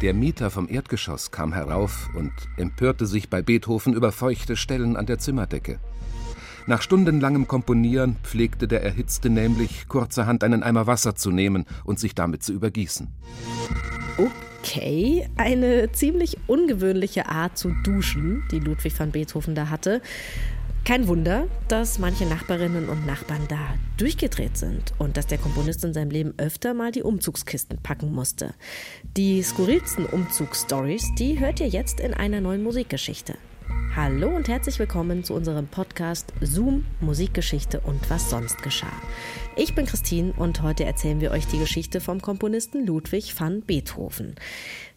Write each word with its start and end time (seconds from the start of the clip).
Der 0.00 0.14
Mieter 0.14 0.50
vom 0.50 0.68
Erdgeschoss 0.68 1.32
kam 1.32 1.52
herauf 1.52 2.08
und 2.14 2.30
empörte 2.56 3.04
sich 3.04 3.28
bei 3.28 3.42
Beethoven 3.42 3.94
über 3.94 4.12
feuchte 4.12 4.56
Stellen 4.56 4.96
an 4.96 5.06
der 5.06 5.18
Zimmerdecke. 5.18 5.80
Nach 6.68 6.82
stundenlangem 6.82 7.48
Komponieren 7.48 8.14
pflegte 8.22 8.68
der 8.68 8.84
Erhitzte 8.84 9.28
nämlich 9.28 9.88
kurzerhand 9.88 10.44
einen 10.44 10.62
Eimer 10.62 10.86
Wasser 10.86 11.16
zu 11.16 11.32
nehmen 11.32 11.64
und 11.82 11.98
sich 11.98 12.14
damit 12.14 12.44
zu 12.44 12.52
übergießen. 12.52 13.08
Okay, 14.18 15.28
eine 15.36 15.90
ziemlich 15.90 16.36
ungewöhnliche 16.46 17.28
Art 17.28 17.58
zu 17.58 17.72
duschen, 17.82 18.44
die 18.52 18.60
Ludwig 18.60 18.96
van 18.96 19.10
Beethoven 19.10 19.56
da 19.56 19.68
hatte. 19.68 20.00
Kein 20.88 21.06
Wunder, 21.06 21.48
dass 21.68 21.98
manche 21.98 22.24
Nachbarinnen 22.24 22.88
und 22.88 23.04
Nachbarn 23.04 23.46
da 23.46 23.74
durchgedreht 23.98 24.56
sind 24.56 24.94
und 24.96 25.18
dass 25.18 25.26
der 25.26 25.36
Komponist 25.36 25.84
in 25.84 25.92
seinem 25.92 26.10
Leben 26.10 26.32
öfter 26.38 26.72
mal 26.72 26.92
die 26.92 27.02
Umzugskisten 27.02 27.76
packen 27.82 28.10
musste. 28.10 28.54
Die 29.14 29.42
skurrilsten 29.42 30.06
Umzugsstories, 30.06 31.06
die 31.18 31.40
hört 31.40 31.60
ihr 31.60 31.68
jetzt 31.68 32.00
in 32.00 32.14
einer 32.14 32.40
neuen 32.40 32.62
Musikgeschichte. 32.62 33.34
Hallo 34.00 34.28
und 34.28 34.46
herzlich 34.46 34.78
willkommen 34.78 35.24
zu 35.24 35.34
unserem 35.34 35.66
Podcast 35.66 36.32
Zoom, 36.40 36.86
Musikgeschichte 37.00 37.80
und 37.80 38.08
was 38.08 38.30
sonst 38.30 38.62
geschah. 38.62 38.92
Ich 39.56 39.74
bin 39.74 39.86
Christine 39.86 40.32
und 40.36 40.62
heute 40.62 40.84
erzählen 40.84 41.20
wir 41.20 41.32
euch 41.32 41.48
die 41.48 41.58
Geschichte 41.58 42.00
vom 42.00 42.22
Komponisten 42.22 42.86
Ludwig 42.86 43.34
van 43.40 43.62
Beethoven. 43.62 44.36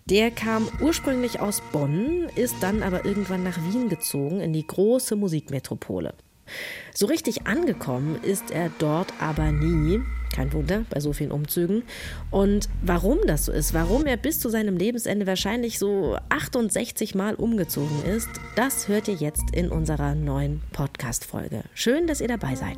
Der 0.06 0.30
kam 0.30 0.68
ursprünglich 0.82 1.40
aus 1.40 1.64
Bonn, 1.72 2.28
ist 2.36 2.58
dann 2.62 2.84
aber 2.84 3.04
irgendwann 3.04 3.42
nach 3.42 3.58
Wien 3.72 3.90
gezogen, 3.90 4.40
in 4.40 4.54
die 4.54 4.68
große 4.68 5.16
Musikmetropole. 5.16 6.14
So 6.94 7.06
richtig 7.06 7.48
angekommen 7.48 8.20
ist 8.24 8.52
er 8.52 8.70
dort 8.80 9.14
aber 9.20 9.52
nie. 9.52 10.02
Kein 10.34 10.54
Wunder 10.54 10.86
bei 10.90 11.02
so 11.02 11.12
vielen 11.12 11.32
Umzügen. 11.32 11.84
Und 12.30 12.70
warum 12.82 13.20
das 13.28 13.46
so 13.46 13.52
ist, 13.52 13.74
warum 13.74 14.06
er 14.06 14.16
bis 14.16 14.40
zu 14.40 14.50
seinem 14.50 14.78
Lebensende 14.78 15.28
wahrscheinlich 15.28 15.78
so 15.78 16.18
68 16.30 17.16
Mal 17.16 17.36
umgezogen 17.36 18.04
ist, 18.06 18.30
das 18.56 18.88
hört 18.88 19.10
ihr 19.10 19.16
jetzt 19.16 19.54
in 19.54 19.70
unserer 19.70 20.16
neuen 20.16 20.62
Podcast-Folge. 20.72 21.64
Schön, 21.74 22.08
dass 22.08 22.22
ihr 22.22 22.30
dabei 22.30 22.56
seid. 22.56 22.78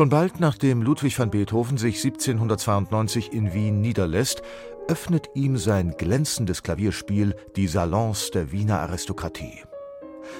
Schon 0.00 0.08
bald 0.08 0.40
nachdem 0.40 0.80
Ludwig 0.80 1.18
van 1.18 1.30
Beethoven 1.30 1.76
sich 1.76 2.02
1792 2.02 3.34
in 3.34 3.52
Wien 3.52 3.82
niederlässt, 3.82 4.40
öffnet 4.88 5.28
ihm 5.34 5.58
sein 5.58 5.94
glänzendes 5.98 6.62
Klavierspiel 6.62 7.36
die 7.54 7.66
Salons 7.66 8.30
der 8.30 8.50
Wiener 8.50 8.80
Aristokratie. 8.80 9.62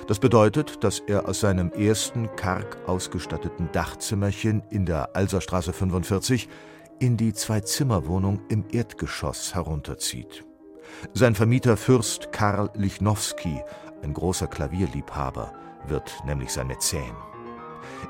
Das 0.06 0.19
bedeutet, 0.19 0.83
dass 0.83 1.00
er 1.00 1.28
aus 1.28 1.41
seinem 1.41 1.72
ersten 1.72 2.34
karg 2.36 2.78
ausgestatteten 2.86 3.69
Dachzimmerchen 3.70 4.62
in 4.70 4.86
der 4.86 5.14
Alserstraße 5.14 5.75
45 5.75 6.48
in 6.98 7.19
die 7.19 7.34
Zwei-Zimmer-Wohnung 7.34 8.41
im 8.48 8.64
Erdgeschoss 8.72 9.55
herunterzieht. 9.55 10.47
Sein 11.12 11.34
Vermieter 11.34 11.77
Fürst 11.77 12.33
Karl 12.33 12.70
Lichnowsky, 12.72 13.61
ein 14.03 14.14
großer 14.14 14.47
Klavierliebhaber, 14.47 15.53
wird 15.86 16.11
nämlich 16.25 16.48
sein 16.48 16.69
Mäzen. 16.69 17.29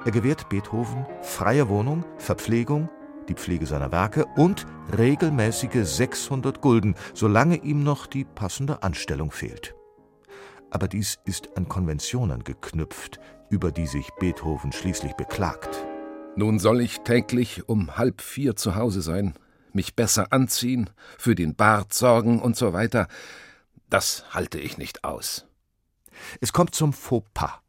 Er 0.05 0.10
gewährt 0.10 0.48
Beethoven 0.48 1.06
freie 1.22 1.69
Wohnung, 1.69 2.05
Verpflegung, 2.19 2.88
die 3.28 3.34
Pflege 3.34 3.66
seiner 3.66 3.92
Werke 3.92 4.27
und 4.36 4.66
regelmäßige 4.97 5.84
600 5.84 6.60
Gulden, 6.60 6.94
solange 7.14 7.56
ihm 7.56 7.82
noch 7.82 8.06
die 8.06 8.24
passende 8.24 8.82
Anstellung 8.82 9.30
fehlt. 9.30 9.74
Aber 10.70 10.88
dies 10.88 11.19
ist 11.24 11.56
an 11.56 11.69
Konventionen 11.69 12.44
geknüpft, 12.44 13.20
über 13.50 13.72
die 13.72 13.86
sich 13.86 14.08
Beethoven 14.19 14.72
schließlich 14.72 15.14
beklagt. 15.14 15.84
Nun 16.36 16.58
soll 16.58 16.80
ich 16.80 17.00
täglich 17.00 17.69
um 17.69 17.97
halb 17.97 18.20
vier 18.20 18.56
zu 18.56 18.76
Hause 18.76 19.03
sein, 19.03 19.34
mich 19.72 19.94
besser 19.97 20.32
anziehen, 20.32 20.91
für 21.19 21.34
den 21.34 21.54
Bart 21.54 21.92
sorgen 21.92 22.41
und 22.41 22.56
so 22.56 22.72
weiter. 22.72 23.09
Das 23.88 24.25
halte 24.32 24.59
ich 24.59 24.78
nicht 24.78 25.04
aus. 25.04 25.47
Es 26.41 26.53
kommt 26.53 26.75
zum 26.75 26.92
Fauxpas. 26.92 27.60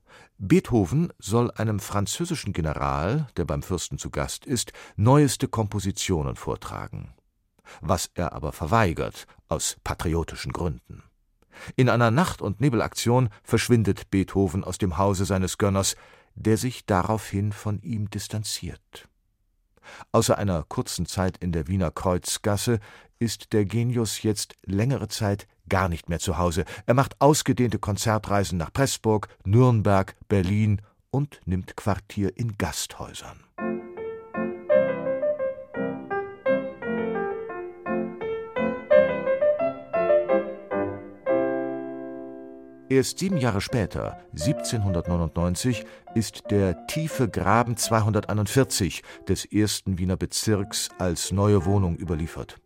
Beethoven 0.44 1.14
soll 1.20 1.52
einem 1.52 1.80
französischen 1.80 2.52
General, 2.52 3.28
der 3.38 3.46
beim 3.46 3.62
Fürsten 3.62 4.00
zu 4.00 4.10
Gast 4.10 4.44
ist, 4.48 4.74
neueste 4.96 5.48
Kompositionen 5.48 6.36
vortragen. 6.36 7.14
Was 7.80 8.10
er 8.16 8.34
aber 8.34 8.52
verweigert, 8.52 9.28
aus 9.50 9.78
patriotischen 9.84 10.52
Gründen. 10.52 11.04
In 11.76 11.90
einer 11.90 12.10
Nacht- 12.10 12.42
und 12.42 12.60
Nebelaktion 12.60 13.30
verschwindet 13.44 14.10
Beethoven 14.10 14.64
aus 14.64 14.80
dem 14.80 14.98
Hause 14.98 15.26
seines 15.26 15.60
Gönners, 15.60 15.96
der 16.34 16.58
sich 16.58 16.88
daraufhin 16.88 17.52
von 17.52 17.80
ihm 17.84 18.10
distanziert. 18.10 19.08
Außer 20.12 20.38
einer 20.38 20.64
kurzen 20.68 21.06
Zeit 21.06 21.38
in 21.38 21.52
der 21.52 21.68
Wiener 21.68 21.92
Kreuzgasse 21.92 22.80
ist 23.20 23.54
der 23.54 23.66
Genius 23.66 24.24
jetzt 24.24 24.56
längere 24.66 25.08
Zeit 25.08 25.48
gar 25.70 25.90
nicht 25.90 26.10
mehr 26.10 26.20
zu 26.20 26.38
Hause. 26.38 26.66
Er 26.86 26.94
macht 26.94 27.20
ausgedehnte 27.22 27.80
Konzertreisen 27.80 28.58
nach 28.58 28.74
Pressburg, 28.74 29.30
Nürnberg, 29.46 30.16
Berlin 30.28 30.82
und 31.12 31.40
nimmt 31.46 31.78
Quartier 31.78 32.36
in 32.38 32.58
Gasthäusern. 32.58 33.44
Erst 42.92 43.20
sieben 43.20 43.38
Jahre 43.38 43.62
später, 43.62 44.18
1799, 44.34 45.86
ist 46.14 46.52
der 46.52 46.88
tiefe 46.88 47.30
Graben 47.30 47.78
241 47.78 49.02
des 49.30 49.46
ersten 49.46 49.98
Wiener 49.98 50.18
Bezirks 50.18 50.90
als 51.00 51.32
neue 51.32 51.64
Wohnung 51.64 51.96
überliefert. 51.96 52.58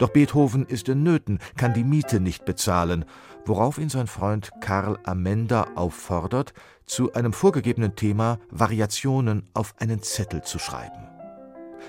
Doch 0.00 0.08
Beethoven 0.08 0.66
ist 0.66 0.88
in 0.88 1.04
Nöten, 1.04 1.38
kann 1.56 1.74
die 1.74 1.84
Miete 1.84 2.18
nicht 2.18 2.44
bezahlen, 2.44 3.04
worauf 3.44 3.78
ihn 3.78 3.88
sein 3.88 4.08
Freund 4.08 4.50
Karl 4.60 4.98
Amender 5.04 5.68
auffordert, 5.76 6.54
zu 6.84 7.12
einem 7.12 7.32
vorgegebenen 7.32 7.94
Thema 7.94 8.40
Variationen 8.50 9.48
auf 9.54 9.74
einen 9.78 10.02
Zettel 10.02 10.42
zu 10.42 10.58
schreiben. 10.58 11.06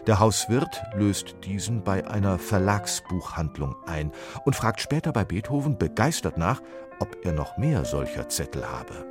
Der 0.07 0.19
Hauswirt 0.19 0.83
löst 0.95 1.35
diesen 1.45 1.83
bei 1.83 2.05
einer 2.07 2.37
Verlagsbuchhandlung 2.37 3.75
ein 3.85 4.11
und 4.43 4.55
fragt 4.55 4.81
später 4.81 5.13
bei 5.13 5.23
Beethoven 5.23 5.77
begeistert 5.77 6.37
nach, 6.37 6.61
ob 6.99 7.25
er 7.25 7.31
noch 7.33 7.57
mehr 7.57 7.85
solcher 7.85 8.29
Zettel 8.29 8.65
habe. 8.69 9.05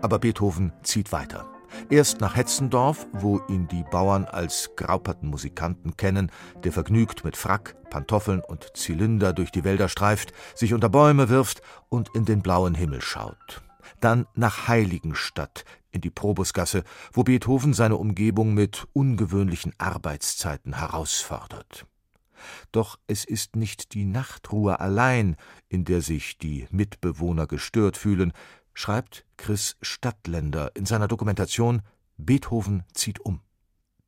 Aber 0.00 0.18
Beethoven 0.18 0.72
zieht 0.82 1.12
weiter. 1.12 1.53
Erst 1.90 2.20
nach 2.20 2.34
Hetzendorf, 2.34 3.06
wo 3.12 3.42
ihn 3.48 3.68
die 3.68 3.84
Bauern 3.90 4.24
als 4.24 4.70
grauperten 4.74 5.28
Musikanten 5.28 5.96
kennen, 5.96 6.30
der 6.64 6.72
vergnügt 6.72 7.24
mit 7.24 7.36
Frack, 7.36 7.76
Pantoffeln 7.90 8.40
und 8.40 8.74
Zylinder 8.74 9.34
durch 9.34 9.52
die 9.52 9.64
Wälder 9.64 9.88
streift, 9.88 10.32
sich 10.54 10.72
unter 10.72 10.88
Bäume 10.88 11.28
wirft 11.28 11.60
und 11.90 12.08
in 12.14 12.24
den 12.24 12.40
blauen 12.40 12.74
Himmel 12.74 13.02
schaut. 13.02 13.62
Dann 14.00 14.26
nach 14.34 14.66
Heiligenstadt 14.66 15.64
in 15.92 16.00
die 16.00 16.10
Probusgasse, 16.10 16.84
wo 17.12 17.22
Beethoven 17.22 17.74
seine 17.74 17.96
Umgebung 17.96 18.54
mit 18.54 18.86
ungewöhnlichen 18.94 19.74
Arbeitszeiten 19.78 20.78
herausfordert. 20.78 21.86
Doch 22.72 22.98
es 23.06 23.24
ist 23.24 23.56
nicht 23.56 23.94
die 23.94 24.04
Nachtruhe 24.04 24.80
allein, 24.80 25.36
in 25.68 25.84
der 25.84 26.00
sich 26.00 26.38
die 26.38 26.66
Mitbewohner 26.70 27.46
gestört 27.46 27.96
fühlen, 27.96 28.32
schreibt 28.74 29.24
Chris 29.36 29.76
Stadtländer 29.80 30.72
in 30.74 30.86
seiner 30.86 31.08
Dokumentation 31.08 31.82
Beethoven 32.16 32.84
zieht 32.92 33.20
um. 33.20 33.40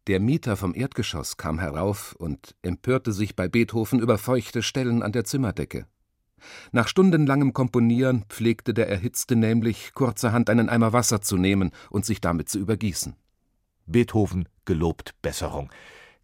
Der 0.07 0.21
Mieter 0.21 0.57
vom 0.57 0.75
Erdgeschoss 0.75 1.37
kam 1.37 1.59
herauf 1.59 2.15
und 2.17 2.55
empörte 2.63 3.13
sich 3.13 3.35
bei 3.35 3.49
Beethoven 3.49 3.99
über 3.99 4.19
feuchte 4.19 4.63
Stellen 4.63 5.03
an 5.03 5.13
der 5.13 5.25
Zimmerdecke. 5.25 5.87
Nach 6.71 6.87
stundenlangem 6.87 7.53
Komponieren 7.53 8.25
pflegte 8.29 8.75
der 8.75 8.89
Erhitzte 8.89 9.35
nämlich 9.35 9.95
kurzerhand 9.95 10.51
einen 10.51 10.69
Eimer 10.69 10.93
Wasser 10.93 11.23
zu 11.23 11.37
nehmen 11.37 11.73
und 11.91 12.05
sich 12.05 12.21
damit 12.21 12.49
zu 12.49 12.59
übergießen. 12.59 13.17
Beethoven 13.87 14.49
gelobt 14.65 15.15
Besserung 15.23 15.71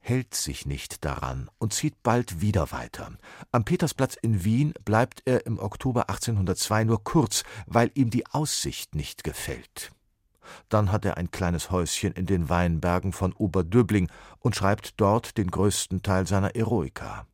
hält 0.02 0.34
sich 0.34 0.66
nicht 0.66 1.04
daran 1.04 1.49
und 1.58 1.72
zieht 1.72 2.02
bald 2.02 2.40
wieder 2.40 2.72
weiter. 2.72 3.12
Am 3.52 3.64
Petersplatz 3.64 4.16
in 4.20 4.44
Wien 4.44 4.75
bleibt 4.84 5.22
er 5.25 5.46
im 5.46 5.58
Oktober 5.58 6.10
1802 6.10 6.84
nur 6.84 7.02
kurz, 7.02 7.44
weil 7.66 7.90
ihm 7.94 8.10
die 8.10 8.26
Aussicht 8.26 8.94
nicht 8.94 9.25
gefällt. 9.25 9.93
Dann 10.69 10.93
hat 10.93 11.04
er 11.04 11.16
ein 11.16 11.31
kleines 11.31 11.70
Häuschen 11.70 12.12
in 12.12 12.26
den 12.26 12.49
Weinbergen 12.49 13.12
von 13.12 13.32
Oberdöbling 13.32 14.10
und 14.40 14.56
schreibt 14.56 15.00
dort 15.00 15.38
den 15.38 15.50
größten 15.50 16.02
Teil 16.02 16.26
seiner 16.26 16.56
Eroika. 16.56 17.26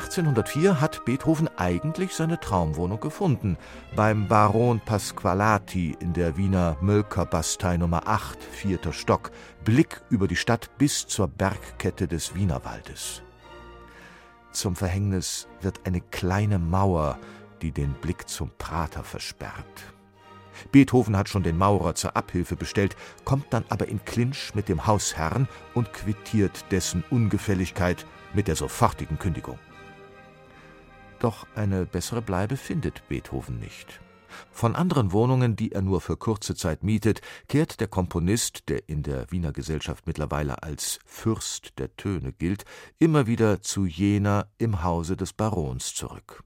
1804 0.00 0.80
hat 0.80 1.04
Beethoven 1.04 1.46
eigentlich 1.58 2.14
seine 2.14 2.40
Traumwohnung 2.40 3.00
gefunden, 3.00 3.58
beim 3.94 4.28
Baron 4.28 4.80
Pasqualati 4.80 5.94
in 6.00 6.14
der 6.14 6.38
Wiener 6.38 6.78
Mölkerbastei 6.80 7.76
Nummer 7.76 8.08
8, 8.08 8.42
vierter 8.42 8.94
Stock, 8.94 9.30
Blick 9.62 10.00
über 10.08 10.26
die 10.26 10.36
Stadt 10.36 10.70
bis 10.78 11.06
zur 11.06 11.28
Bergkette 11.28 12.08
des 12.08 12.34
Wienerwaldes. 12.34 13.20
Zum 14.52 14.74
Verhängnis 14.74 15.48
wird 15.60 15.86
eine 15.86 16.00
kleine 16.00 16.58
Mauer, 16.58 17.18
die 17.60 17.70
den 17.70 17.92
Blick 17.92 18.26
zum 18.26 18.50
Prater 18.56 19.04
versperrt. 19.04 19.84
Beethoven 20.72 21.14
hat 21.14 21.28
schon 21.28 21.42
den 21.42 21.58
Maurer 21.58 21.94
zur 21.94 22.16
Abhilfe 22.16 22.56
bestellt, 22.56 22.96
kommt 23.26 23.52
dann 23.52 23.64
aber 23.68 23.88
in 23.88 24.02
Clinch 24.06 24.54
mit 24.54 24.70
dem 24.70 24.86
Hausherrn 24.86 25.46
und 25.74 25.92
quittiert 25.92 26.64
dessen 26.70 27.04
Ungefälligkeit 27.10 28.06
mit 28.32 28.48
der 28.48 28.56
sofortigen 28.56 29.18
Kündigung. 29.18 29.58
Doch 31.20 31.46
eine 31.54 31.84
bessere 31.84 32.22
Bleibe 32.22 32.56
findet 32.56 33.06
Beethoven 33.08 33.58
nicht. 33.58 34.00
Von 34.50 34.74
anderen 34.74 35.12
Wohnungen, 35.12 35.54
die 35.54 35.72
er 35.72 35.82
nur 35.82 36.00
für 36.00 36.16
kurze 36.16 36.54
Zeit 36.54 36.82
mietet, 36.82 37.20
kehrt 37.46 37.80
der 37.80 37.88
Komponist, 37.88 38.68
der 38.68 38.88
in 38.88 39.02
der 39.02 39.30
Wiener 39.30 39.52
Gesellschaft 39.52 40.06
mittlerweile 40.06 40.62
als 40.62 40.98
Fürst 41.04 41.78
der 41.78 41.94
Töne 41.96 42.32
gilt, 42.32 42.64
immer 42.98 43.26
wieder 43.26 43.60
zu 43.60 43.84
jener 43.84 44.48
im 44.56 44.82
Hause 44.82 45.16
des 45.16 45.34
Barons 45.34 45.94
zurück. 45.94 46.42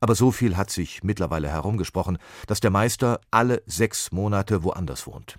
Aber 0.00 0.14
so 0.14 0.30
viel 0.30 0.56
hat 0.56 0.70
sich 0.70 1.02
mittlerweile 1.02 1.48
herumgesprochen, 1.48 2.18
dass 2.46 2.60
der 2.60 2.70
Meister 2.70 3.20
alle 3.30 3.62
sechs 3.66 4.12
Monate 4.12 4.62
woanders 4.62 5.06
wohnt. 5.06 5.38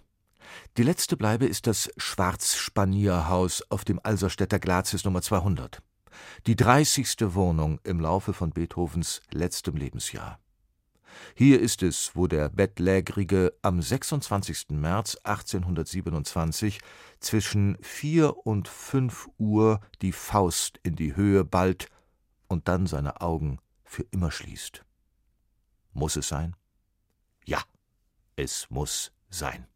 Die 0.75 0.83
letzte 0.83 1.17
Bleibe 1.17 1.45
ist 1.45 1.65
das 1.65 1.89
Schwarzspanierhaus 1.97 3.63
auf 3.69 3.85
dem 3.85 3.99
Alserstädter 4.03 4.59
Glacis 4.59 5.05
Nummer 5.05 5.21
200. 5.21 5.81
Die 6.45 6.55
dreißigste 6.55 7.35
Wohnung 7.35 7.79
im 7.83 7.99
Laufe 7.99 8.33
von 8.33 8.51
Beethovens 8.51 9.21
letztem 9.31 9.75
Lebensjahr. 9.75 10.39
Hier 11.35 11.59
ist 11.59 11.83
es, 11.83 12.15
wo 12.15 12.27
der 12.27 12.49
Bettlägerige 12.49 13.53
am 13.61 13.81
26. 13.81 14.69
März 14.69 15.17
1827 15.23 16.79
zwischen 17.19 17.77
vier 17.81 18.45
und 18.45 18.67
fünf 18.67 19.29
Uhr 19.37 19.81
die 20.01 20.11
Faust 20.11 20.79
in 20.83 20.95
die 20.95 21.15
Höhe 21.15 21.43
ballt 21.43 21.87
und 22.47 22.67
dann 22.67 22.87
seine 22.87 23.21
Augen 23.21 23.59
für 23.83 24.05
immer 24.11 24.31
schließt. 24.31 24.83
Muss 25.93 26.15
es 26.15 26.27
sein? 26.27 26.55
Ja, 27.45 27.61
es 28.35 28.69
muss 28.69 29.11
sein. 29.29 29.67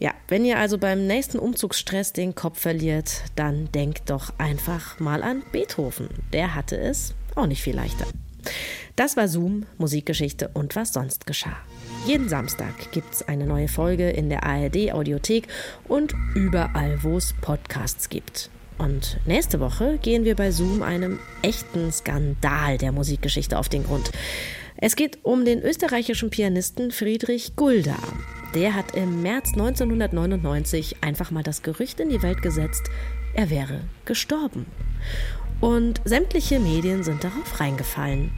Ja, 0.00 0.14
wenn 0.28 0.46
ihr 0.46 0.58
also 0.58 0.78
beim 0.78 1.06
nächsten 1.06 1.38
Umzugsstress 1.38 2.14
den 2.14 2.34
Kopf 2.34 2.58
verliert, 2.58 3.22
dann 3.36 3.70
denkt 3.72 4.08
doch 4.08 4.32
einfach 4.38 4.98
mal 4.98 5.22
an 5.22 5.42
Beethoven. 5.52 6.08
Der 6.32 6.54
hatte 6.54 6.78
es 6.78 7.14
auch 7.34 7.46
nicht 7.46 7.62
viel 7.62 7.76
leichter. 7.76 8.06
Das 8.96 9.18
war 9.18 9.28
Zoom, 9.28 9.66
Musikgeschichte 9.76 10.48
und 10.54 10.74
was 10.74 10.94
sonst 10.94 11.26
geschah. 11.26 11.56
Jeden 12.06 12.30
Samstag 12.30 12.92
gibt 12.92 13.12
es 13.12 13.28
eine 13.28 13.44
neue 13.44 13.68
Folge 13.68 14.08
in 14.08 14.30
der 14.30 14.44
ARD 14.44 14.90
Audiothek 14.92 15.48
und 15.86 16.14
überall, 16.34 17.02
wo 17.02 17.18
es 17.18 17.34
Podcasts 17.42 18.08
gibt. 18.08 18.48
Und 18.78 19.18
nächste 19.26 19.60
Woche 19.60 19.98
gehen 20.00 20.24
wir 20.24 20.34
bei 20.34 20.50
Zoom 20.50 20.82
einem 20.82 21.18
echten 21.42 21.92
Skandal 21.92 22.78
der 22.78 22.92
Musikgeschichte 22.92 23.58
auf 23.58 23.68
den 23.68 23.84
Grund. 23.84 24.10
Es 24.78 24.96
geht 24.96 25.18
um 25.26 25.44
den 25.44 25.60
österreichischen 25.60 26.30
Pianisten 26.30 26.90
Friedrich 26.90 27.54
Gulda. 27.54 27.98
Der 28.54 28.74
hat 28.74 28.96
im 28.96 29.22
März 29.22 29.52
1999 29.52 31.02
einfach 31.02 31.30
mal 31.30 31.42
das 31.42 31.62
Gerücht 31.62 32.00
in 32.00 32.08
die 32.08 32.22
Welt 32.22 32.42
gesetzt, 32.42 32.90
er 33.32 33.48
wäre 33.48 33.82
gestorben. 34.04 34.66
Und 35.60 36.00
sämtliche 36.04 36.58
Medien 36.58 37.04
sind 37.04 37.22
darauf 37.22 37.60
reingefallen. 37.60 38.32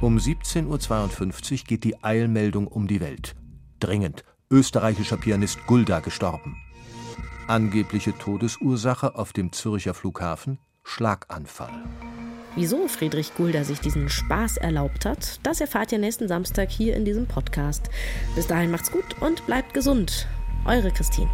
Um 0.00 0.16
17.52 0.16 1.52
Uhr 1.52 1.58
geht 1.66 1.84
die 1.84 2.02
Eilmeldung 2.02 2.66
um 2.66 2.88
die 2.88 3.00
Welt. 3.00 3.36
Dringend. 3.78 4.24
Österreichischer 4.50 5.16
Pianist 5.16 5.64
Gulda 5.66 6.00
gestorben. 6.00 6.56
Angebliche 7.46 8.16
Todesursache 8.16 9.14
auf 9.14 9.32
dem 9.32 9.52
Zürcher 9.52 9.94
Flughafen 9.94 10.58
Schlaganfall. 10.82 11.84
Wieso 12.56 12.86
Friedrich 12.86 13.34
Gulda 13.34 13.64
sich 13.64 13.80
diesen 13.80 14.08
Spaß 14.08 14.58
erlaubt 14.58 15.06
hat, 15.06 15.40
das 15.42 15.60
erfahrt 15.60 15.90
ihr 15.90 15.98
nächsten 15.98 16.28
Samstag 16.28 16.70
hier 16.70 16.94
in 16.94 17.04
diesem 17.04 17.26
Podcast. 17.26 17.90
Bis 18.36 18.46
dahin 18.46 18.70
macht's 18.70 18.92
gut 18.92 19.20
und 19.20 19.44
bleibt 19.46 19.74
gesund. 19.74 20.28
Eure 20.64 20.92
Christine. 20.92 21.28